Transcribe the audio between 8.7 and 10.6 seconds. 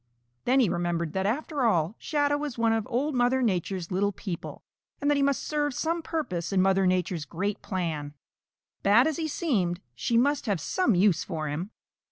Bad as he seemed, she must have